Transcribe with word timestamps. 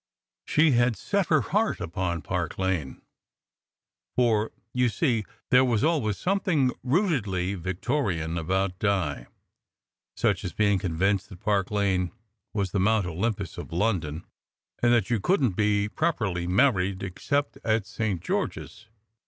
She 0.45 0.71
had 0.71 0.95
set 0.95 1.27
her 1.27 1.41
heart 1.41 1.79
upon 1.79 2.23
Park 2.23 2.57
Lane; 2.57 3.03
for, 4.15 4.51
you 4.73 4.89
see, 4.89 5.25
there 5.51 5.63
was 5.63 5.83
always 5.83 6.17
something 6.17 6.71
rootedly 6.83 7.53
Victorian 7.53 8.35
about 8.35 8.79
Di; 8.79 9.27
such 10.17 10.43
as 10.43 10.53
being 10.53 10.79
convinced 10.79 11.29
that 11.29 11.41
Park 11.41 11.69
Lane 11.69 12.11
was 12.51 12.71
the 12.71 12.79
Mount 12.79 13.05
Olym 13.05 13.37
pus 13.37 13.59
of 13.59 13.71
London, 13.71 14.25
and 14.81 14.91
that 14.91 15.11
you 15.11 15.19
couldn 15.19 15.49
t 15.49 15.53
be 15.53 15.87
properly 15.87 16.47
married 16.47 17.03
except 17.03 17.59
at 17.63 17.85
St. 17.85 18.21
George 18.23 18.57
s. 18.57 18.87